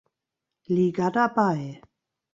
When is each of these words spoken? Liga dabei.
Liga 0.75 1.11
dabei. 1.11 1.63